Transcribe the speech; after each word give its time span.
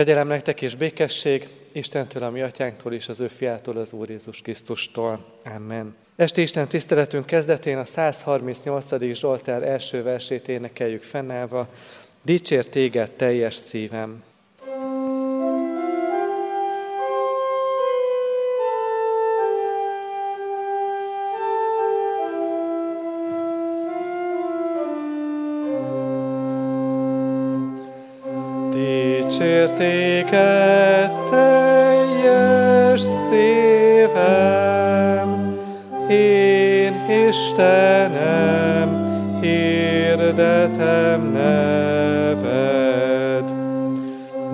Kegyelem 0.00 0.26
nektek 0.26 0.62
és 0.62 0.74
békesség 0.74 1.48
Istentől, 1.72 2.22
a 2.22 2.30
mi 2.30 2.42
atyánktól 2.42 2.92
és 2.92 3.08
az 3.08 3.20
ő 3.20 3.28
fiától, 3.28 3.76
az 3.76 3.92
Úr 3.92 4.10
Jézus 4.10 4.40
Krisztustól. 4.40 5.24
Amen. 5.56 5.96
Esti 6.16 6.40
Isten 6.40 6.68
tiszteletünk 6.68 7.26
kezdetén 7.26 7.78
a 7.78 7.84
138. 7.84 9.12
Zsoltár 9.12 9.62
első 9.62 10.02
versét 10.02 10.48
énekeljük 10.48 11.02
fennállva. 11.02 11.68
Dicsér 12.22 12.66
téged 12.66 13.10
teljes 13.10 13.54
szívem. 13.54 14.22
Hirdetem 40.10 41.22
neved. 41.32 42.38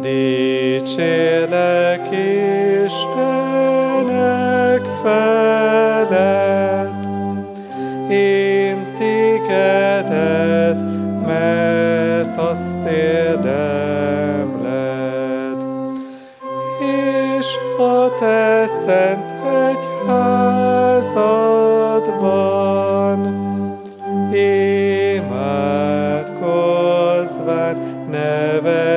Dicsérlek 0.00 2.08
Istenek 2.86 4.84
felett, 5.02 5.45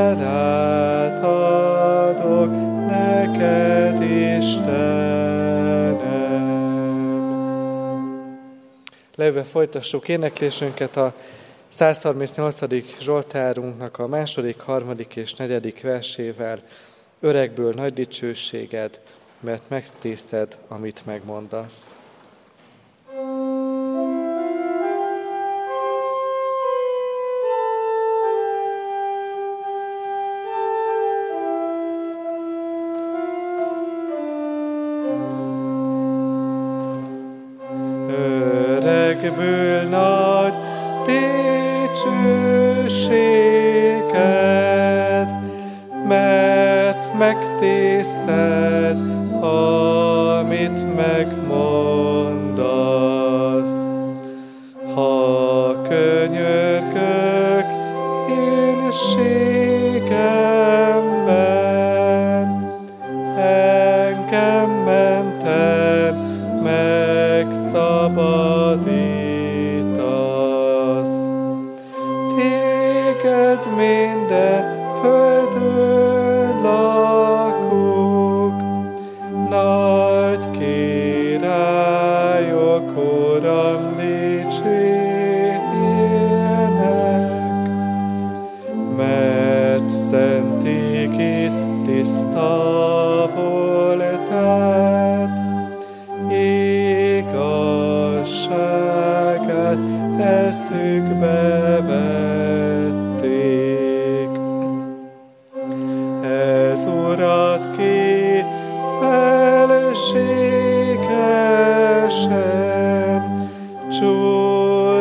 adok 1.20 2.52
neked, 2.88 4.02
Istenem. 4.02 4.82
Lejve 9.16 9.44
folytassuk 9.44 10.08
éneklésünket 10.08 10.98
a 10.98 11.14
138. 11.72 12.60
Zsoltárunknak 13.00 14.00
a 14.00 14.08
második, 14.08 14.60
harmadik 14.60 15.16
és 15.16 15.34
negyedik 15.34 15.82
versével 15.82 16.60
Öregből 17.20 17.74
nagy 17.74 17.94
dicsőséged, 17.94 19.00
mert 19.40 19.64
megtiszted, 19.68 20.58
amit 20.68 21.06
megmondasz. 21.06 21.96
Öregből 23.14 23.61
dicsőséged, 42.04 43.30
mert 46.08 47.14
megtiszted, 47.18 49.00
amit 49.42 50.96
megmondasz. 50.96 51.41
Téged 73.52 73.76
minden 73.76 74.64
földön 75.02 75.41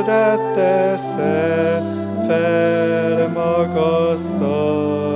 csodát 0.00 0.52
teszel, 0.52 1.82
felmagasztalják. 2.26 5.09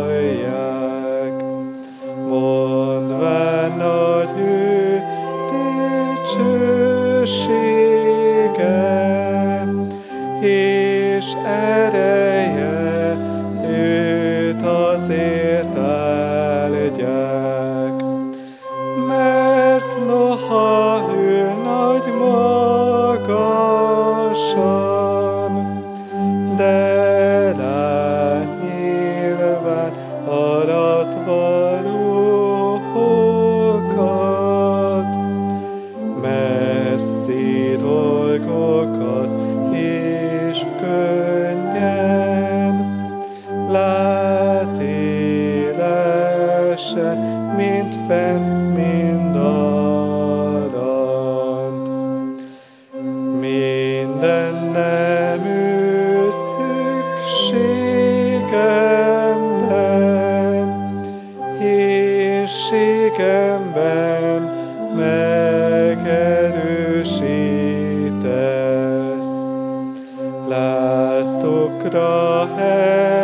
Ahead. 72.14 73.23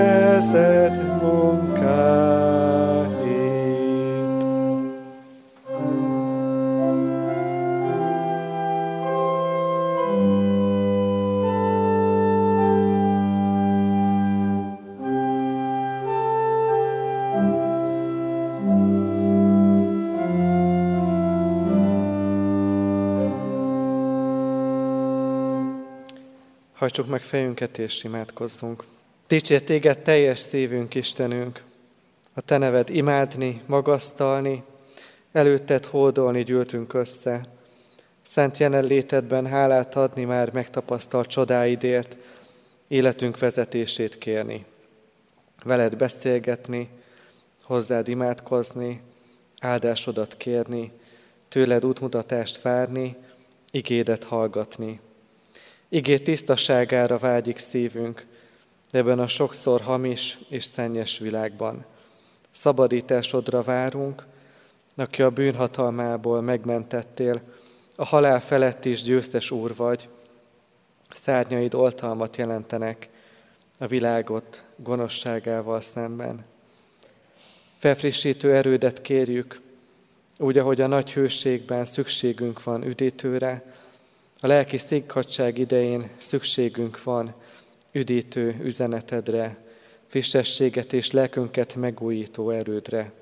El 0.00 0.40
kezed 0.40 1.10
Hajtsuk 26.80 27.08
meg 27.08 27.20
fejünket 27.20 27.78
és 27.78 28.04
imádkozzunk. 28.04 28.89
Dicsért 29.30 29.64
téged 29.64 29.98
teljes 29.98 30.38
szívünk, 30.38 30.94
Istenünk, 30.94 31.62
a 32.34 32.40
te 32.40 32.58
neved 32.58 32.90
imádni, 32.90 33.62
magasztalni, 33.66 34.62
előtted 35.32 35.84
hódolni 35.84 36.42
gyűltünk 36.42 36.94
össze. 36.94 37.48
Szent 38.22 38.58
jelenlétedben 38.58 39.46
hálát 39.46 39.96
adni 39.96 40.24
már 40.24 40.52
megtapasztalt 40.52 41.28
csodáidért, 41.28 42.16
életünk 42.88 43.38
vezetését 43.38 44.18
kérni. 44.18 44.64
Veled 45.64 45.96
beszélgetni, 45.96 46.88
hozzád 47.62 48.08
imádkozni, 48.08 49.00
áldásodat 49.60 50.36
kérni, 50.36 50.92
tőled 51.48 51.84
útmutatást 51.84 52.62
várni, 52.62 53.16
igédet 53.70 54.24
hallgatni. 54.24 55.00
Igét 55.88 56.24
tisztaságára 56.24 57.18
vágyik 57.18 57.58
szívünk, 57.58 58.28
ebben 58.90 59.18
a 59.18 59.26
sokszor 59.26 59.80
hamis 59.80 60.38
és 60.48 60.64
szennyes 60.64 61.18
világban. 61.18 61.84
Szabadításodra 62.52 63.62
várunk, 63.62 64.26
aki 64.96 65.22
a 65.22 65.30
bűnhatalmából 65.30 66.40
megmentettél, 66.40 67.40
a 67.96 68.04
halál 68.04 68.40
felett 68.40 68.84
is 68.84 69.02
győztes 69.02 69.50
úr 69.50 69.74
vagy, 69.76 70.08
szárnyaid 71.10 71.74
oltalmat 71.74 72.36
jelentenek 72.36 73.08
a 73.78 73.86
világot 73.86 74.64
gonoszságával 74.76 75.80
szemben. 75.80 76.44
Felfrissítő 77.78 78.54
erődet 78.54 79.00
kérjük, 79.00 79.60
úgy, 80.38 80.58
ahogy 80.58 80.80
a 80.80 80.86
nagy 80.86 81.12
hőségben 81.12 81.84
szükségünk 81.84 82.62
van 82.62 82.84
üdítőre, 82.84 83.74
a 84.40 84.46
lelki 84.46 84.78
székhadság 84.78 85.58
idején 85.58 86.10
szükségünk 86.16 87.02
van 87.02 87.34
üdítő 87.92 88.60
üzenetedre, 88.62 89.56
frissességet 90.06 90.92
és 90.92 91.10
lelkünket 91.10 91.74
megújító 91.74 92.50
erődre. 92.50 93.12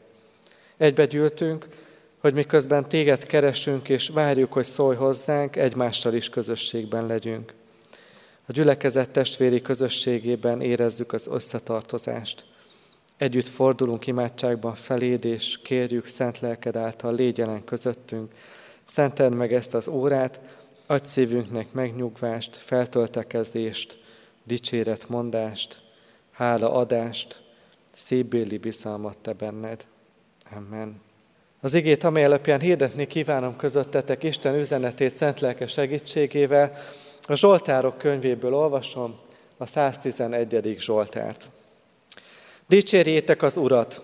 Egybegyűltünk, 0.77 1.69
hogy 2.19 2.35
miközben 2.35 2.89
téged 2.89 3.27
keresünk 3.27 3.89
és 3.89 4.09
várjuk, 4.09 4.53
hogy 4.53 4.65
szólj 4.65 4.97
hozzánk, 4.97 5.57
egymással 5.57 6.15
is 6.15 6.29
közösségben 6.29 7.07
legyünk. 7.07 7.53
A 8.47 8.53
gyülekezet 8.53 9.11
testvéri 9.11 9.63
közösségében 9.63 10.61
érezzük 10.61 11.13
az 11.13 11.27
összetartozást. 11.27 12.45
Együtt 13.17 13.47
fordulunk 13.47 14.07
imádságban 14.07 14.75
feléd, 14.75 15.25
és 15.25 15.59
kérjük 15.63 16.07
szent 16.07 16.41
lelked 16.41 16.77
által 16.77 17.15
légy 17.15 17.45
közöttünk. 17.65 18.33
Szenteld 18.85 19.35
meg 19.35 19.53
ezt 19.53 19.75
az 19.75 19.89
órát, 19.89 20.41
Adj 20.91 21.07
szívünknek 21.09 21.73
megnyugvást, 21.73 22.57
feltöltekezést, 22.57 23.99
dicséret 24.49 25.09
mondást, 25.09 25.77
hála 26.33 26.73
adást, 26.73 27.41
szépbéli 27.95 28.59
bizalmat 28.59 29.19
te 29.19 29.33
benned. 29.33 29.87
Amen. 30.57 31.01
Az 31.61 31.75
igét, 31.75 32.05
amely 32.05 32.25
alapján 32.25 32.61
hirdetni 32.61 33.07
kívánom 33.07 33.57
közöttetek 33.57 34.23
Isten 34.23 34.55
üzenetét 34.55 35.15
szent 35.15 35.41
lelke 35.41 35.67
segítségével, 35.67 36.73
a 37.27 37.35
Zsoltárok 37.35 37.99
könyvéből 37.99 38.55
olvasom 38.55 39.19
a 39.57 39.67
111. 39.67 40.77
Zsoltárt. 40.79 41.49
Dicsérjétek 42.69 43.43
az 43.43 43.57
Urat! 43.57 44.03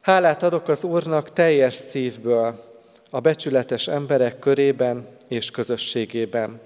Hálát 0.00 0.42
adok 0.42 0.68
az 0.68 0.84
Úrnak 0.84 1.32
teljes 1.32 1.74
szívből, 1.74 2.72
a 3.10 3.20
becsületes 3.20 3.88
emberek 3.88 4.38
körében 4.38 5.08
és 5.28 5.50
közösségében. 5.50 6.60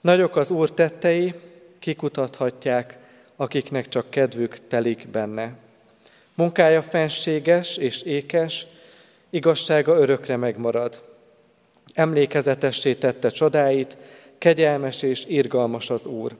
Nagyok 0.00 0.36
az 0.36 0.50
Úr 0.50 0.72
tettei, 0.72 1.34
kikutathatják, 1.82 2.98
akiknek 3.36 3.88
csak 3.88 4.10
kedvük 4.10 4.66
telik 4.66 5.08
benne. 5.08 5.52
Munkája 6.34 6.82
fenséges 6.82 7.76
és 7.76 8.02
ékes, 8.02 8.66
igazsága 9.30 9.98
örökre 9.98 10.36
megmarad. 10.36 11.02
Emlékezetessé 11.94 12.94
tette 12.94 13.28
csodáit, 13.28 13.96
kegyelmes 14.38 15.02
és 15.02 15.24
irgalmas 15.26 15.90
az 15.90 16.06
Úr. 16.06 16.36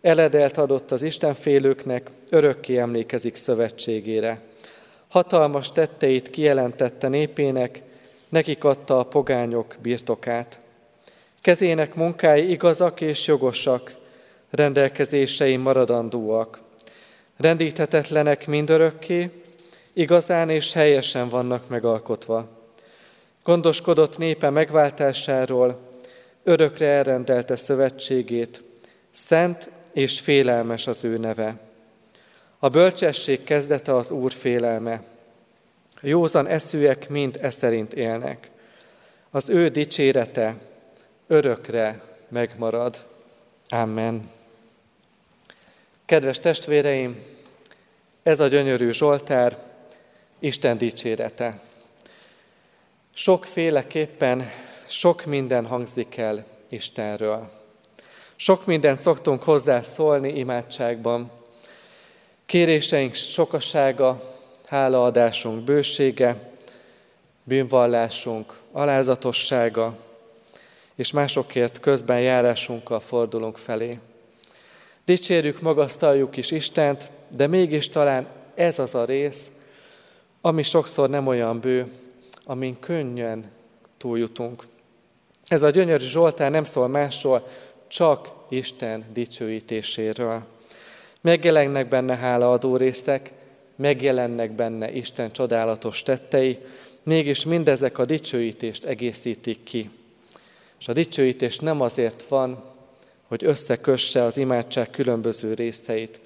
Eledelt 0.00 0.56
adott 0.56 0.90
az 0.90 1.02
Istenfélőknek, 1.02 2.10
örökké 2.30 2.76
emlékezik 2.76 3.34
szövetségére. 3.34 4.40
Hatalmas 5.08 5.72
tetteit 5.72 6.30
kijelentette 6.30 7.08
népének, 7.08 7.82
nekik 8.28 8.64
adta 8.64 8.98
a 8.98 9.04
pogányok 9.04 9.76
birtokát. 9.82 10.58
Kezének 11.40 11.94
munkái 11.94 12.50
igazak 12.50 13.00
és 13.00 13.26
jogosak, 13.26 13.94
rendelkezései 14.56 15.56
maradandóak. 15.56 16.60
Rendíthetetlenek 17.36 18.46
mindörökké, 18.46 19.30
igazán 19.92 20.50
és 20.50 20.72
helyesen 20.72 21.28
vannak 21.28 21.68
megalkotva. 21.68 22.48
Gondoskodott 23.44 24.18
népe 24.18 24.50
megváltásáról, 24.50 25.90
örökre 26.42 26.86
elrendelte 26.86 27.56
szövetségét, 27.56 28.62
szent 29.10 29.70
és 29.92 30.20
félelmes 30.20 30.86
az 30.86 31.04
ő 31.04 31.18
neve. 31.18 31.58
A 32.58 32.68
bölcsesség 32.68 33.44
kezdete 33.44 33.94
az 33.94 34.10
Úr 34.10 34.32
félelme. 34.32 35.02
Józan 36.00 36.46
eszűek 36.46 37.08
mind 37.08 37.38
e 37.40 37.50
szerint 37.50 37.94
élnek. 37.94 38.50
Az 39.30 39.48
ő 39.48 39.68
dicsérete 39.68 40.54
örökre 41.26 42.02
megmarad. 42.28 43.04
Amen. 43.68 44.35
Kedves 46.06 46.38
testvéreim, 46.38 47.22
ez 48.22 48.40
a 48.40 48.46
gyönyörű 48.46 48.90
Zsoltár 48.90 49.58
Isten 50.38 50.78
dicsérete. 50.78 51.60
Sokféleképpen 53.14 54.50
sok 54.86 55.24
minden 55.24 55.66
hangzik 55.66 56.16
el 56.16 56.44
Istenről. 56.68 57.50
Sok 58.36 58.66
mindent 58.66 59.00
szoktunk 59.00 59.42
hozzá 59.42 59.82
szólni 59.82 60.28
imádságban. 60.38 61.30
Kéréseink 62.44 63.14
sokasága, 63.14 64.36
hálaadásunk 64.66 65.64
bősége, 65.64 66.36
bűnvallásunk 67.42 68.58
alázatossága, 68.72 69.96
és 70.94 71.12
másokért 71.12 71.80
közben 71.80 72.20
járásunkkal 72.20 73.00
fordulunk 73.00 73.58
felé. 73.58 73.98
Dicsérjük, 75.06 75.60
magasztaljuk 75.60 76.36
is 76.36 76.50
Istent, 76.50 77.10
de 77.28 77.46
mégis 77.46 77.88
talán 77.88 78.26
ez 78.54 78.78
az 78.78 78.94
a 78.94 79.04
rész, 79.04 79.50
ami 80.40 80.62
sokszor 80.62 81.10
nem 81.10 81.26
olyan 81.26 81.60
bő, 81.60 81.92
amin 82.44 82.80
könnyen 82.80 83.50
túljutunk. 83.98 84.64
Ez 85.48 85.62
a 85.62 85.70
gyönyörű 85.70 86.04
Zsoltár 86.04 86.50
nem 86.50 86.64
szól 86.64 86.88
másról, 86.88 87.48
csak 87.86 88.30
Isten 88.48 89.04
dicsőítéséről. 89.12 90.42
Megjelennek 91.20 91.88
benne 91.88 92.16
hálaadó 92.16 92.76
részek, 92.76 93.32
megjelennek 93.76 94.50
benne 94.50 94.92
Isten 94.92 95.32
csodálatos 95.32 96.02
tettei, 96.02 96.58
mégis 97.02 97.44
mindezek 97.44 97.98
a 97.98 98.04
dicsőítést 98.04 98.84
egészítik 98.84 99.62
ki. 99.62 99.90
És 100.78 100.88
a 100.88 100.92
dicsőítés 100.92 101.58
nem 101.58 101.80
azért 101.80 102.22
van, 102.28 102.74
hogy 103.26 103.44
összekösse 103.44 104.22
az 104.22 104.36
imádság 104.36 104.90
különböző 104.90 105.54
részeit. 105.54 106.20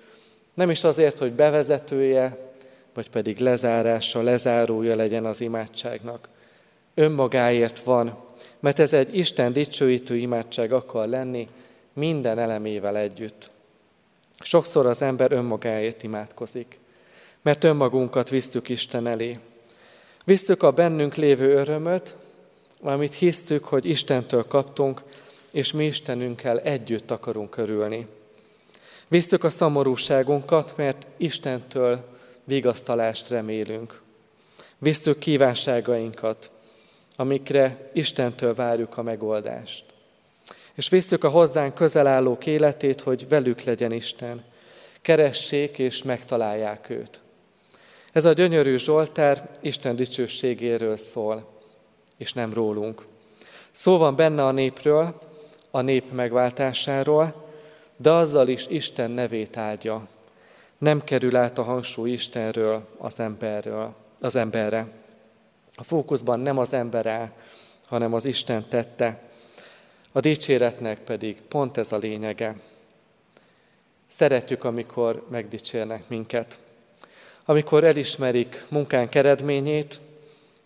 Nem 0.54 0.71
is 0.71 0.85
azért, 0.85 1.19
hogy 1.19 1.33
bevezetője, 1.33 2.52
vagy 2.95 3.11
pedig 3.11 3.38
lezárása, 3.38 4.23
lezárója 4.23 4.97
legyen 4.97 5.25
az 5.25 5.40
imádságnak. 5.40 6.28
Önmagáért 6.95 7.78
van, 7.78 8.19
mert 8.61 8.78
ez 8.78 8.92
egy 8.92 9.16
Isten 9.16 9.52
dicsőítő 9.52 10.16
imádság 10.16 10.73
akar 10.73 11.09
lenni 11.09 11.49
minden 11.92 12.38
elemével 12.38 12.97
együtt. 12.97 13.50
Sokszor 14.40 14.87
az 14.87 15.02
ember 15.02 15.33
önmagáért 15.33 16.02
imádkozik, 16.02 16.78
mert 17.42 17.64
önmagunkat 17.64 18.28
visszük 18.28 18.69
Isten 18.69 19.07
elé. 19.07 19.37
Visztük 20.25 20.62
a 20.62 20.71
bennünk 20.71 21.14
lévő 21.14 21.54
örömöt, 21.54 22.14
amit 22.80 23.14
hisztük, 23.14 23.64
hogy 23.64 23.87
Istentől 23.87 24.47
kaptunk, 24.47 25.02
és 25.52 25.73
mi 25.73 25.85
Istenünkkel 25.85 26.61
együtt 26.61 27.11
akarunk 27.11 27.50
körülni. 27.50 28.07
Visztük 29.09 29.45
a 29.45 29.50
szomorúságunkat, 29.50 30.76
mert 30.76 31.07
Istentől 31.16 32.04
vigasztalást 32.45 33.28
remélünk. 33.28 34.00
Visztük 34.78 35.19
kívánságainkat, 35.19 36.50
amikre 37.16 37.90
Istentől 37.92 38.54
várjuk 38.54 38.99
a 38.99 39.02
megoldást. 39.02 39.85
És 40.75 40.88
visztük 40.88 41.25
a 41.25 41.28
hozzánk 41.28 41.75
közel 41.75 42.07
állók 42.07 42.47
életét, 42.47 43.00
hogy 43.00 43.28
velük 43.28 43.62
legyen 43.62 43.92
Isten. 43.92 44.45
Keressék 45.02 45.78
és 45.78 46.02
megtalálják 46.02 46.90
őt. 46.90 47.21
Ez 48.12 48.25
a 48.25 48.33
gyönyörű 48.33 48.76
Zsoltár 48.76 49.49
Isten 49.61 49.97
dicsőségéről 49.97 50.97
szól, 50.97 51.49
és 52.16 52.33
nem 52.33 52.54
rólunk. 52.54 53.07
Szó 53.71 53.99
van 53.99 54.16
benne 54.16 54.45
a 54.45 54.50
népről, 54.50 55.21
a 55.71 55.81
nép 55.81 56.12
megváltásáról, 56.12 57.49
de 57.97 58.11
azzal 58.11 58.49
is 58.49 58.67
Isten 58.67 59.11
nevét 59.11 59.57
áldja. 59.57 60.09
Nem 60.79 61.05
kerül 61.05 61.37
át 61.37 61.59
a 61.59 61.62
hangsúly 61.62 62.11
Istenről 62.11 62.87
az 62.99 63.21
emberről, 63.21 63.95
az 64.21 64.37
emberre. 64.37 64.87
A 65.75 65.83
fókuszban 65.83 66.41
nem 66.41 66.59
az 66.59 66.73
ember 66.73 67.07
áll, 67.07 67.31
hanem 67.87 68.15
az 68.15 68.25
Isten 68.25 68.65
tette. 68.69 69.21
A 70.12 70.21
dicséretnek 70.21 70.99
pedig 70.99 71.41
pont 71.49 71.77
ez 71.77 71.93
a 71.93 71.97
lényege. 71.97 72.57
Szeretjük, 74.09 74.65
amikor 74.65 75.27
megdicsérnek 75.31 76.09
minket. 76.09 76.59
Amikor 77.45 77.85
elismerik 77.85 78.65
munkánk 78.69 79.15
eredményét, 79.15 80.00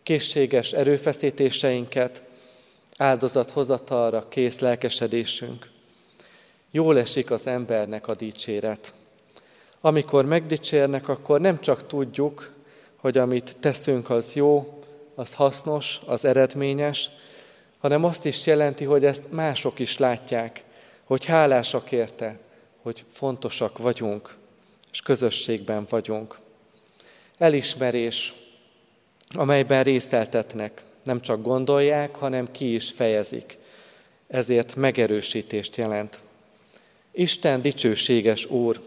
készséges 0.03 0.73
erőfeszítéseinket, 0.73 2.23
áldozathozatalra 2.97 4.29
kész 4.29 4.59
lelkesedésünk. 4.59 5.71
Jól 6.71 6.99
esik 6.99 7.31
az 7.31 7.47
embernek 7.47 8.09
a 8.09 8.15
dicséret. 8.15 8.93
Amikor 9.81 10.25
megdicsérnek, 10.25 11.09
akkor 11.09 11.41
nem 11.41 11.61
csak 11.61 11.87
tudjuk, 11.87 12.53
hogy 12.97 13.19
amit 13.19 13.57
teszünk 13.61 14.11
az 14.11 14.33
jó, 14.33 14.79
az 15.15 15.35
hasznos, 15.35 16.01
az 16.07 16.25
eredményes, 16.25 17.11
hanem 17.79 18.05
azt 18.05 18.25
is 18.25 18.47
jelenti, 18.47 18.85
hogy 18.85 19.05
ezt 19.05 19.33
mások 19.33 19.79
is 19.79 19.99
látják, 19.99 20.65
hogy 21.05 21.25
hálásak 21.25 21.93
érte, 21.93 22.39
hogy 22.83 23.05
fontosak 23.13 23.79
vagyunk, 23.79 24.37
és 24.93 25.01
közösségben 25.01 25.87
vagyunk. 25.89 26.39
Elismerés, 27.39 28.35
amelyben 29.29 29.83
részteltetnek, 29.83 30.83
nem 31.05 31.21
csak 31.21 31.43
gondolják, 31.43 32.15
hanem 32.15 32.51
ki 32.51 32.75
is 32.75 32.91
fejezik. 32.91 33.59
Ezért 34.27 34.77
megerősítést 34.77 35.77
jelent. 35.77 36.19
Isten 37.13 37.63
dicsőséges 37.63 38.47
Úr, 38.47 38.81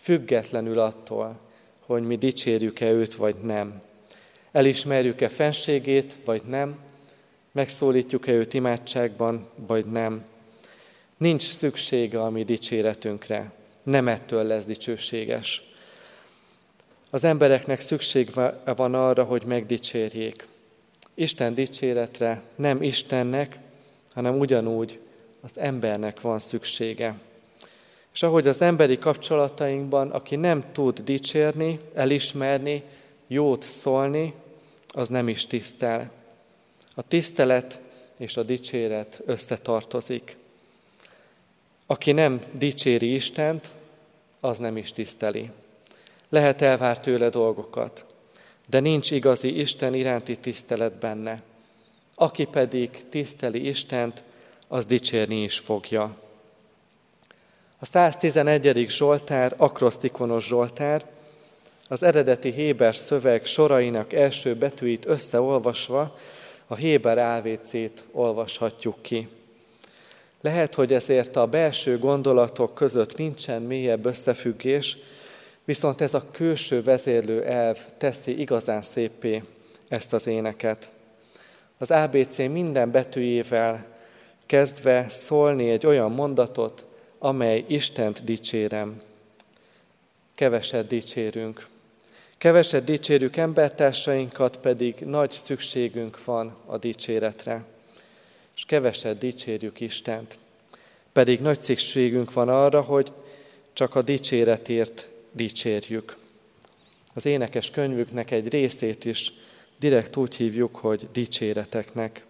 függetlenül 0.00 0.78
attól, 0.78 1.38
hogy 1.80 2.02
mi 2.02 2.16
dicsérjük-e 2.16 2.90
őt, 2.90 3.14
vagy 3.14 3.36
nem. 3.42 3.82
Elismerjük-e 4.52 5.28
fenségét, 5.28 6.16
vagy 6.24 6.42
nem. 6.42 6.78
Megszólítjuk-e 7.52 8.32
őt 8.32 8.54
imádságban, 8.54 9.48
vagy 9.66 9.84
nem. 9.84 10.24
Nincs 11.16 11.42
szüksége 11.42 12.22
a 12.22 12.30
mi 12.30 12.44
dicséretünkre. 12.44 13.52
Nem 13.82 14.08
ettől 14.08 14.42
lesz 14.42 14.64
dicsőséges. 14.64 15.62
Az 17.10 17.24
embereknek 17.24 17.80
szükség 17.80 18.30
van 18.64 18.94
arra, 18.94 19.24
hogy 19.24 19.44
megdicsérjék. 19.44 20.46
Isten 21.14 21.54
dicséretre 21.54 22.42
nem 22.54 22.82
Istennek, 22.82 23.58
hanem 24.14 24.38
ugyanúgy 24.38 25.00
az 25.40 25.58
embernek 25.58 26.20
van 26.20 26.38
szüksége. 26.38 27.14
És 28.12 28.22
ahogy 28.22 28.46
az 28.46 28.60
emberi 28.60 28.98
kapcsolatainkban, 28.98 30.10
aki 30.10 30.36
nem 30.36 30.64
tud 30.72 31.00
dicsérni, 31.00 31.80
elismerni, 31.94 32.82
jót 33.26 33.62
szólni, 33.62 34.34
az 34.88 35.08
nem 35.08 35.28
is 35.28 35.46
tisztel. 35.46 36.10
A 36.94 37.02
tisztelet 37.08 37.78
és 38.18 38.36
a 38.36 38.42
dicséret 38.42 39.22
összetartozik. 39.26 40.36
Aki 41.86 42.12
nem 42.12 42.40
dicséri 42.52 43.14
Istent, 43.14 43.70
az 44.40 44.58
nem 44.58 44.76
is 44.76 44.92
tiszteli. 44.92 45.50
Lehet 46.28 46.62
elvár 46.62 47.00
tőle 47.00 47.28
dolgokat, 47.28 48.04
de 48.72 48.80
nincs 48.80 49.10
igazi 49.10 49.58
Isten 49.60 49.94
iránti 49.94 50.36
tisztelet 50.36 50.92
benne. 50.92 51.42
Aki 52.14 52.44
pedig 52.44 52.90
tiszteli 53.08 53.68
Istent, 53.68 54.22
az 54.68 54.86
dicsérni 54.86 55.42
is 55.42 55.58
fogja. 55.58 56.16
A 57.78 57.84
111. 57.84 58.86
Zsoltár, 58.88 59.54
akrosztikonos 59.56 60.46
Zsoltár, 60.46 61.04
az 61.88 62.02
eredeti 62.02 62.50
Héber 62.50 62.96
szöveg 62.96 63.44
sorainak 63.44 64.12
első 64.12 64.54
betűit 64.54 65.06
összeolvasva 65.06 66.16
a 66.66 66.74
Héber 66.74 67.18
álvécét 67.18 68.04
olvashatjuk 68.12 69.02
ki. 69.02 69.28
Lehet, 70.40 70.74
hogy 70.74 70.92
ezért 70.92 71.36
a 71.36 71.46
belső 71.46 71.98
gondolatok 71.98 72.74
között 72.74 73.16
nincsen 73.16 73.62
mélyebb 73.62 74.06
összefüggés, 74.06 74.96
viszont 75.64 76.00
ez 76.00 76.14
a 76.14 76.30
külső 76.30 76.82
vezérlő 76.82 77.44
elv 77.44 77.78
teszi 77.98 78.40
igazán 78.40 78.82
szépé 78.82 79.42
ezt 79.88 80.12
az 80.12 80.26
éneket. 80.26 80.88
Az 81.78 81.90
ABC 81.90 82.36
minden 82.36 82.90
betűjével 82.90 83.86
kezdve 84.46 85.08
szólni 85.08 85.70
egy 85.70 85.86
olyan 85.86 86.12
mondatot, 86.12 86.86
amely 87.18 87.64
Istent 87.66 88.24
dicsérem. 88.24 89.02
Keveset 90.34 90.86
dicsérünk. 90.86 91.66
Keveset 92.38 92.84
dicsérjük 92.84 93.36
embertársainkat, 93.36 94.56
pedig 94.56 94.94
nagy 94.94 95.30
szükségünk 95.30 96.24
van 96.24 96.56
a 96.66 96.78
dicséretre. 96.78 97.64
És 98.56 98.64
keveset 98.64 99.18
dicsérjük 99.18 99.80
Istent. 99.80 100.38
Pedig 101.12 101.40
nagy 101.40 101.62
szükségünk 101.62 102.32
van 102.32 102.48
arra, 102.48 102.80
hogy 102.80 103.12
csak 103.72 103.94
a 103.94 104.02
dicséretért 104.02 105.06
dicsérjük. 105.32 106.16
Az 107.14 107.26
énekes 107.26 107.70
könyvüknek 107.70 108.30
egy 108.30 108.48
részét 108.48 109.04
is 109.04 109.32
direkt 109.78 110.16
úgy 110.16 110.34
hívjuk, 110.34 110.76
hogy 110.76 111.08
dicséreteknek. 111.12 112.24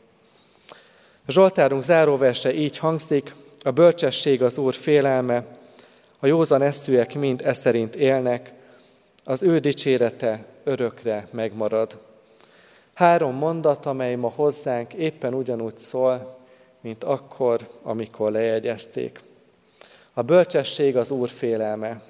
A 1.26 1.32
Zsoltárunk 1.32 1.82
záróverse 1.82 2.54
így 2.54 2.78
hangzik, 2.78 3.34
a 3.62 3.70
bölcsesség 3.70 4.42
az 4.42 4.58
Úr 4.58 4.74
félelme, 4.74 5.46
a 6.18 6.26
józan 6.26 6.62
eszűek 6.62 7.14
mind 7.14 7.42
e 7.44 7.72
élnek, 7.96 8.52
az 9.24 9.42
ő 9.42 9.58
dicsérete 9.58 10.44
örökre 10.64 11.28
megmarad. 11.30 11.98
Három 12.94 13.34
mondat, 13.34 13.86
amely 13.86 14.14
ma 14.14 14.28
hozzánk 14.28 14.94
éppen 14.94 15.34
ugyanúgy 15.34 15.78
szól, 15.78 16.38
mint 16.80 17.04
akkor, 17.04 17.68
amikor 17.82 18.30
lejegyezték. 18.30 19.20
A 20.12 20.22
bölcsesség 20.22 20.96
az 20.96 21.10
Úr 21.10 21.28
félelme. 21.28 22.02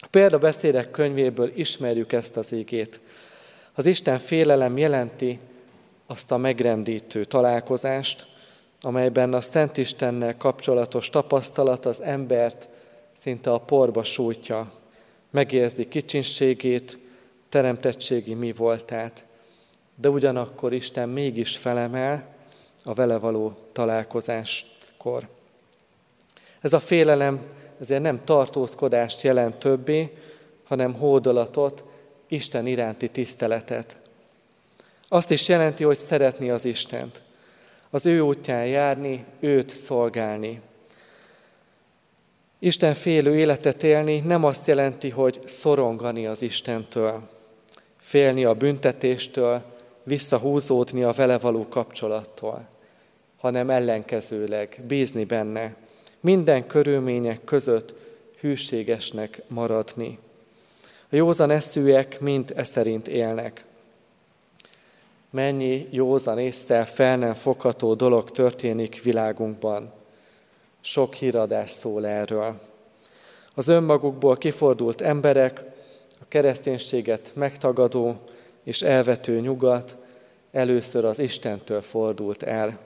A 0.00 0.06
példabeszédek 0.10 0.90
könyvéből 0.90 1.52
ismerjük 1.54 2.12
ezt 2.12 2.36
az 2.36 2.52
ígét. 2.52 3.00
Az 3.72 3.86
Isten 3.86 4.18
félelem 4.18 4.78
jelenti 4.78 5.38
azt 6.06 6.32
a 6.32 6.36
megrendítő 6.36 7.24
találkozást, 7.24 8.26
amelyben 8.80 9.34
a 9.34 9.40
Szent 9.40 9.76
Istennel 9.76 10.36
kapcsolatos 10.36 11.10
tapasztalat 11.10 11.86
az 11.86 12.00
embert 12.00 12.68
szinte 13.12 13.52
a 13.52 13.58
porba 13.58 14.04
sújtja, 14.04 14.72
megérzi 15.30 15.88
kicsinségét, 15.88 16.98
teremtettségi 17.48 18.34
mi 18.34 18.52
voltát, 18.52 19.24
de 19.94 20.08
ugyanakkor 20.08 20.72
Isten 20.72 21.08
mégis 21.08 21.56
felemel 21.56 22.34
a 22.84 22.94
vele 22.94 23.16
való 23.18 23.56
találkozáskor. 23.72 25.28
Ez 26.60 26.72
a 26.72 26.80
félelem 26.80 27.40
ezért 27.80 28.02
nem 28.02 28.20
tartózkodást 28.24 29.22
jelent 29.22 29.56
többé, 29.58 30.16
hanem 30.64 30.94
hódolatot, 30.94 31.84
Isten 32.28 32.66
iránti 32.66 33.08
tiszteletet. 33.08 33.96
Azt 35.08 35.30
is 35.30 35.48
jelenti, 35.48 35.84
hogy 35.84 35.98
szeretni 35.98 36.50
az 36.50 36.64
Istent 36.64 37.22
az 37.90 38.06
ő 38.06 38.20
útján 38.20 38.66
járni, 38.66 39.24
őt 39.40 39.70
szolgálni. 39.70 40.60
Isten 42.58 42.94
félő 42.94 43.36
életet 43.36 43.82
élni 43.82 44.20
nem 44.20 44.44
azt 44.44 44.66
jelenti, 44.66 45.10
hogy 45.10 45.40
szorongani 45.44 46.26
az 46.26 46.42
Istentől, 46.42 47.28
félni 47.96 48.44
a 48.44 48.54
büntetéstől, 48.54 49.62
visszahúzódni 50.02 51.02
a 51.02 51.12
vele 51.12 51.38
való 51.38 51.66
kapcsolattól, 51.68 52.68
hanem 53.40 53.70
ellenkezőleg 53.70 54.80
bízni 54.86 55.24
benne, 55.24 55.74
minden 56.20 56.66
körülmények 56.66 57.44
között 57.44 57.94
hűségesnek 58.40 59.42
maradni. 59.48 60.18
A 61.10 61.16
józan 61.16 61.50
eszűek 61.50 62.20
mind 62.20 62.52
e 62.56 62.64
szerint 62.64 63.08
élnek. 63.08 63.64
mennyi 65.30 65.88
józan 65.90 66.38
észre 66.38 66.84
fel 66.84 67.16
nem 67.16 67.34
fogható 67.34 67.94
dolog 67.94 68.30
történik 68.30 69.02
világunkban. 69.02 69.92
Sok 70.80 71.14
híradás 71.14 71.70
szól 71.70 72.06
erről. 72.06 72.60
Az 73.54 73.68
önmagukból 73.68 74.36
kifordult 74.36 75.00
emberek, 75.00 75.64
a 76.20 76.24
kereszténységet 76.28 77.30
megtagadó 77.34 78.20
és 78.62 78.82
elvető 78.82 79.40
nyugat 79.40 79.96
először 80.52 81.04
az 81.04 81.18
Istentől 81.18 81.80
fordult 81.80 82.42
el. 82.42 82.78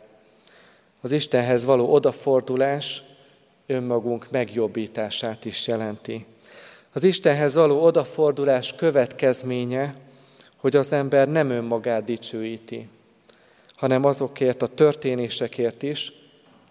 Az 1.00 1.12
Istenhez 1.12 1.64
való 1.64 1.92
odafordulás 1.92 3.02
önmagunk 3.70 4.30
megjobbítását 4.30 5.44
is 5.44 5.66
jelenti. 5.66 6.26
Az 6.92 7.04
Istenhez 7.04 7.54
való 7.54 7.82
odafordulás 7.82 8.74
következménye, 8.74 9.94
hogy 10.56 10.76
az 10.76 10.92
ember 10.92 11.28
nem 11.28 11.50
önmagát 11.50 12.04
dicsőíti, 12.04 12.88
hanem 13.74 14.04
azokért 14.04 14.62
a 14.62 14.66
történésekért 14.66 15.82
is, 15.82 16.12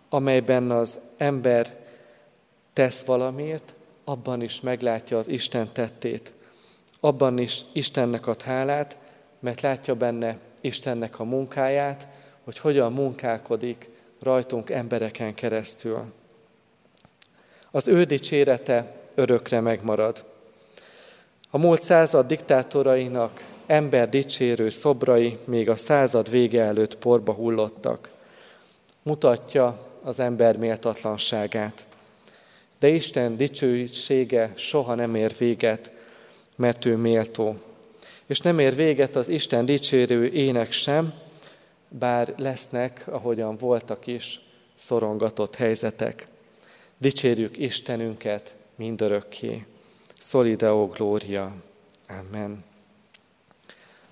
amelyben 0.10 0.72
az 0.72 0.98
ember 1.18 1.75
tesz 2.74 3.03
valamit, 3.03 3.74
abban 4.03 4.41
is 4.41 4.62
meglátja 4.62 5.18
az 5.18 5.27
Isten 5.27 5.70
tettét. 5.72 6.32
Abban 7.00 7.38
is 7.38 7.62
Istennek 7.74 8.27
ad 8.27 8.41
hálát, 8.41 8.98
mert 9.39 9.62
látja 9.62 9.96
benne 9.96 10.38
Istennek 10.62 11.20
a 11.20 11.24
munkáját, 11.24 12.08
hogy 12.44 12.58
hogyan 12.60 12.94
munkálkodik 12.94 13.89
rajtunk 14.20 14.70
embereken 14.70 15.34
keresztül. 15.34 16.18
Az 17.71 17.88
ő 17.88 18.03
dicsérete 18.03 18.95
örökre 19.15 19.59
megmarad. 19.59 20.23
A 21.49 21.57
múlt 21.57 21.81
század 21.81 22.27
diktátorainak 22.27 23.43
ember 23.65 24.09
dicsérő 24.09 24.69
szobrai 24.69 25.38
még 25.45 25.69
a 25.69 25.75
század 25.75 26.29
vége 26.29 26.63
előtt 26.63 26.97
porba 26.97 27.33
hullottak. 27.33 28.09
Mutatja 29.03 29.88
az 30.03 30.19
ember 30.19 30.57
méltatlanságát. 30.57 31.85
De 32.79 32.88
Isten 32.88 33.38
dicsősége 33.38 34.51
soha 34.55 34.95
nem 34.95 35.15
ér 35.15 35.35
véget, 35.38 35.91
mert 36.55 36.85
ő 36.85 36.95
méltó. 36.95 37.55
És 38.25 38.39
nem 38.39 38.59
ér 38.59 38.75
véget 38.75 39.15
az 39.15 39.27
Isten 39.27 39.65
dicsérő 39.65 40.27
ének 40.27 40.71
sem, 40.71 41.13
bár 41.88 42.33
lesznek, 42.38 43.03
ahogyan 43.05 43.57
voltak 43.57 44.07
is, 44.07 44.39
szorongatott 44.75 45.55
helyzetek. 45.55 46.27
Dicsérjük 47.01 47.58
Istenünket 47.58 48.56
mindörökké. 48.75 49.65
Solideo 50.20 50.88
Gloria. 50.88 51.53
Amen. 52.08 52.63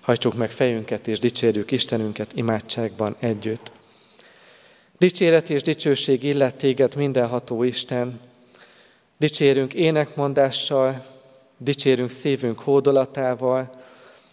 Hajtsuk 0.00 0.34
meg 0.34 0.50
fejünket 0.50 1.06
és 1.06 1.18
dicsérjük 1.18 1.70
Istenünket 1.70 2.32
imádságban 2.34 3.16
együtt. 3.18 3.72
Dicséret 4.98 5.50
és 5.50 5.62
dicsőség 5.62 6.22
illet 6.22 6.54
téged 6.54 6.96
mindenható 6.96 7.62
Isten. 7.62 8.20
Dicsérünk 9.18 9.74
énekmondással, 9.74 11.06
dicsérünk 11.56 12.10
szívünk 12.10 12.58
hódolatával, 12.58 13.70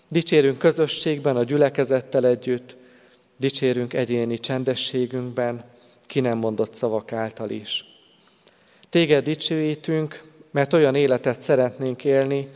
dicsérünk 0.09 0.57
közösségben 0.57 1.35
a 1.35 1.43
gyülekezettel 1.43 2.25
együtt, 2.25 2.75
dicsérünk 3.37 3.93
egyéni 3.93 4.39
csendességünkben, 4.39 5.63
ki 6.05 6.19
nem 6.19 6.37
mondott 6.37 6.73
szavak 6.73 7.11
által 7.11 7.49
is. 7.49 7.94
Téged 8.89 9.23
dicsőítünk, 9.23 10.23
mert 10.51 10.73
olyan 10.73 10.95
életet 10.95 11.41
szeretnénk 11.41 12.03
élni, 12.03 12.49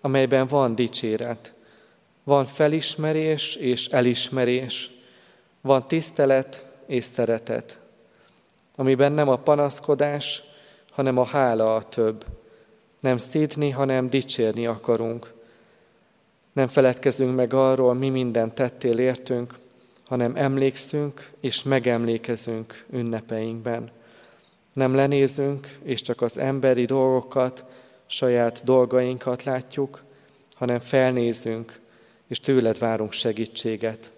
amelyben 0.00 0.46
van 0.46 0.74
dicséret, 0.74 1.52
van 2.24 2.44
felismerés 2.44 3.56
és 3.56 3.86
elismerés, 3.86 4.90
van 5.60 5.88
tisztelet 5.88 6.66
és 6.86 7.04
szeretet, 7.04 7.80
amiben 8.76 9.12
nem 9.12 9.28
a 9.28 9.36
panaszkodás, 9.36 10.42
hanem 10.90 11.18
a 11.18 11.24
hála 11.24 11.74
a 11.74 11.82
több. 11.82 12.24
Nem 13.00 13.16
szídni, 13.16 13.70
hanem 13.70 14.10
dicsérni 14.10 14.66
akarunk. 14.66 15.32
Nem 16.52 16.68
feledkezünk 16.68 17.36
meg 17.36 17.52
arról, 17.52 17.94
mi 17.94 18.08
mindent 18.08 18.54
tettél 18.54 18.98
értünk, 18.98 19.54
hanem 20.06 20.32
emlékszünk 20.36 21.30
és 21.40 21.62
megemlékezünk 21.62 22.84
ünnepeinkben. 22.90 23.90
Nem 24.78 24.94
lenézünk, 24.94 25.78
és 25.82 26.02
csak 26.02 26.22
az 26.22 26.36
emberi 26.36 26.84
dolgokat, 26.84 27.64
saját 28.06 28.64
dolgainkat 28.64 29.42
látjuk, 29.42 30.02
hanem 30.52 30.78
felnézünk, 30.78 31.80
és 32.28 32.40
tőled 32.40 32.78
várunk 32.78 33.12
segítséget. 33.12 34.12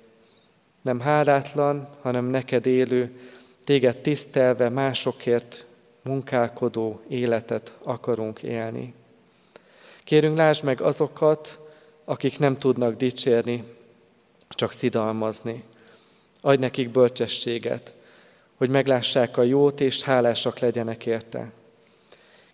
Nem 0.83 1.01
hálátlan, 1.01 1.89
hanem 2.01 2.25
neked 2.25 2.67
élő, 2.67 3.21
téged 3.65 3.97
tisztelve 3.97 4.69
másokért 4.69 5.65
munkálkodó 6.03 7.01
életet 7.09 7.77
akarunk 7.83 8.43
élni. 8.43 8.95
Kérünk, 10.05 10.37
lásd 10.37 10.65
meg 10.65 10.81
azokat, 10.81 11.59
akik 12.05 12.39
nem 12.39 12.57
tudnak 12.59 12.97
dicsérni, 12.97 13.65
csak 14.49 14.73
szidalmazni. 14.73 15.65
Adj 16.41 16.61
nekik 16.61 16.91
bölcsességet, 16.91 17.95
hogy 18.61 18.69
meglássák 18.69 19.37
a 19.37 19.43
jót, 19.43 19.81
és 19.81 20.03
hálásak 20.03 20.59
legyenek 20.59 21.07
érte. 21.07 21.51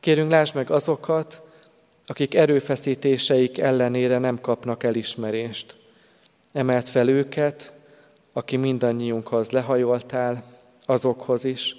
Kérünk, 0.00 0.30
lásd 0.30 0.54
meg 0.54 0.70
azokat, 0.70 1.42
akik 2.06 2.34
erőfeszítéseik 2.34 3.58
ellenére 3.58 4.18
nem 4.18 4.40
kapnak 4.40 4.82
elismerést. 4.82 5.76
Emelt 6.52 6.88
fel 6.88 7.08
őket, 7.08 7.72
aki 8.32 8.56
mindannyiunkhoz 8.56 9.50
lehajoltál, 9.50 10.44
azokhoz 10.84 11.44
is, 11.44 11.76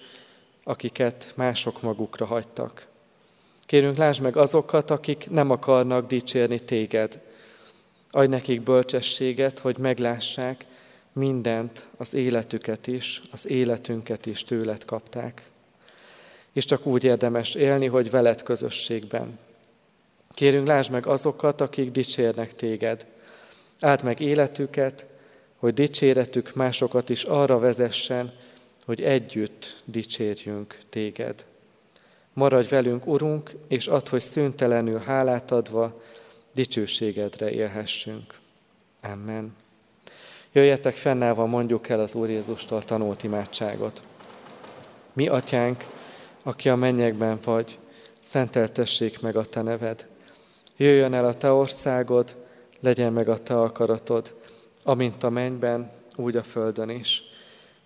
akiket 0.64 1.32
mások 1.36 1.82
magukra 1.82 2.26
hagytak. 2.26 2.88
Kérünk, 3.66 3.98
lásd 3.98 4.22
meg 4.22 4.38
azokat, 4.38 4.92
akik 4.92 5.30
nem 5.30 5.50
akarnak 5.52 6.08
dicsérni 6.08 6.60
téged. 6.60 7.20
Adj 8.12 8.30
nekik 8.30 8.62
bölcsességet, 8.62 9.60
hogy 9.60 9.78
meglássák, 9.78 10.66
mindent, 11.18 11.88
az 11.98 12.14
életüket 12.14 12.88
is, 12.88 13.22
az 13.32 13.48
életünket 13.48 14.26
is 14.26 14.44
tőled 14.44 14.86
kapták. 14.86 15.42
És 16.54 16.66
csak 16.66 16.86
úgy 16.86 17.04
érdemes 17.04 17.56
élni, 17.56 17.86
hogy 17.86 18.10
veled 18.10 18.44
közösségben. 18.44 19.40
Kérünk, 20.34 20.68
lásd 20.68 20.92
meg 20.92 21.06
azokat, 21.06 21.62
akik 21.62 21.92
dicsérnek 21.92 22.56
téged. 22.56 23.06
Áld 23.80 24.04
meg 24.04 24.20
életüket, 24.20 25.06
hogy 25.56 25.74
dicséretük 25.74 26.56
másokat 26.56 27.10
is 27.10 27.24
arra 27.24 27.60
vezessen, 27.60 28.32
hogy 28.86 29.02
együtt 29.04 29.82
dicsérjünk 29.86 30.78
téged. 30.90 31.46
Maradj 32.34 32.70
velünk, 32.70 33.08
Urunk, 33.08 33.52
és 33.68 33.88
add, 33.88 34.10
hogy 34.10 34.22
szüntelenül 34.22 35.00
hálát 35.00 35.52
adva 35.52 36.02
dicsőségedre 36.54 37.52
élhessünk. 37.52 38.40
Amen. 39.02 39.56
Jöjjetek 40.58 40.96
fennállva, 40.96 41.46
mondjuk 41.46 41.90
el 41.90 42.00
az 42.00 42.16
Úr 42.16 42.30
Jézustól 42.30 42.84
tanult 42.84 43.24
imádságot. 43.24 44.02
Mi, 45.14 45.28
Atyánk, 45.28 45.86
aki 46.44 46.70
a 46.70 46.76
mennyekben 46.76 47.40
vagy, 47.44 47.78
szenteltessék 48.20 49.22
meg 49.22 49.36
a 49.36 49.46
Te 49.46 49.62
neved. 49.62 50.06
Jöjjön 50.78 51.14
el 51.14 51.26
a 51.26 51.34
Te 51.34 51.52
országod, 51.52 52.36
legyen 52.80 53.14
meg 53.14 53.30
a 53.30 53.38
Te 53.38 53.56
akaratod, 53.56 54.34
amint 54.84 55.24
a 55.24 55.30
mennyben, 55.30 55.92
úgy 56.16 56.36
a 56.36 56.44
földön 56.44 56.90
is. 56.90 57.24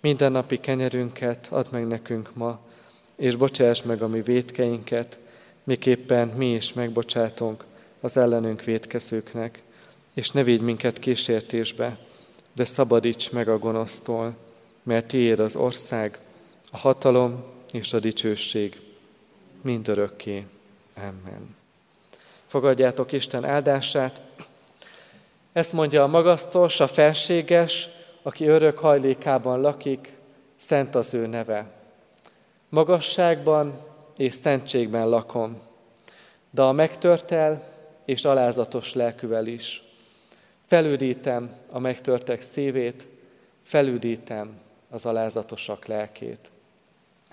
Minden 0.01 0.31
napi 0.31 0.59
kenyerünket 0.59 1.47
add 1.49 1.65
meg 1.71 1.87
nekünk 1.87 2.35
ma, 2.35 2.59
és 3.15 3.35
bocsáss 3.35 3.81
meg 3.81 4.01
a 4.01 4.07
mi 4.07 4.21
védkeinket, 4.21 5.19
miképpen 5.63 6.27
mi 6.27 6.53
is 6.53 6.73
megbocsátunk 6.73 7.65
az 8.01 8.17
ellenünk 8.17 8.63
védkezőknek, 8.63 9.63
és 10.13 10.31
ne 10.31 10.43
vigy 10.43 10.61
minket 10.61 10.99
kísértésbe, 10.99 11.97
de 12.53 12.63
szabadíts 12.63 13.31
meg 13.31 13.47
a 13.47 13.57
gonosztól, 13.57 14.35
mert 14.83 15.05
tiéd 15.05 15.39
az 15.39 15.55
ország, 15.55 16.17
a 16.71 16.77
hatalom 16.77 17.43
és 17.71 17.93
a 17.93 17.99
dicsőség 17.99 18.79
mindörökké. 19.61 20.45
Amen. 20.97 21.55
Fogadjátok 22.47 23.11
Isten 23.11 23.45
áldását. 23.45 24.21
Ezt 25.53 25.73
mondja 25.73 26.03
a 26.03 26.07
magasztos, 26.07 26.79
a 26.79 26.87
felséges, 26.87 27.89
aki 28.21 28.45
örök 28.47 28.79
hajlékában 28.79 29.61
lakik, 29.61 30.13
szent 30.55 30.95
az 30.95 31.13
ő 31.13 31.27
neve. 31.27 31.71
Magasságban 32.69 33.79
és 34.17 34.33
szentségben 34.33 35.09
lakom, 35.09 35.61
de 36.49 36.61
a 36.61 36.71
megtörtel 36.71 37.63
és 38.05 38.25
alázatos 38.25 38.93
lelküvel 38.93 39.47
is. 39.47 39.83
Felüdítem 40.71 41.51
a 41.69 41.79
megtörtek 41.79 42.41
szívét, 42.41 43.07
felüdítem 43.61 44.59
az 44.89 45.05
alázatosak 45.05 45.85
lelkét. 45.85 46.51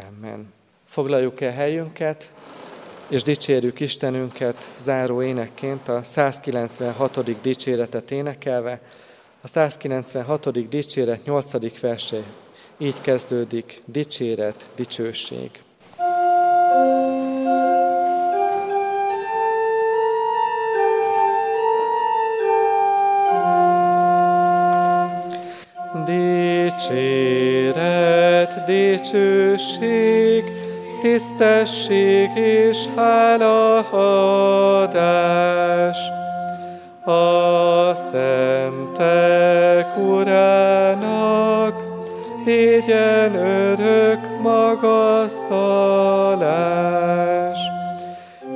Amen. 0.09 0.53
Foglaljuk 0.85 1.41
el 1.41 1.53
helyünket, 1.53 2.31
és 3.09 3.23
dicsérjük 3.23 3.81
Istenünket 3.81 4.69
záró 4.79 5.23
énekként 5.23 5.89
a 5.89 6.03
196. 6.03 7.41
dicséretet 7.41 8.11
énekelve, 8.11 8.81
A 9.41 9.47
196. 9.47 10.69
dicséret 10.69 11.25
8. 11.25 11.81
verse 11.81 12.23
így 12.79 13.01
kezdődik, 13.01 13.83
dicséret, 13.85 14.67
dicsőség. 14.75 15.51
Dicsőség, 29.59 30.53
tisztesség 31.01 32.31
és 32.37 32.79
hálaadás. 32.97 33.97
A 37.05 37.95
szentek 37.95 39.97
urának 39.97 41.75
légyen 42.45 43.35
örök 43.35 44.41
magasztalás. 44.43 45.99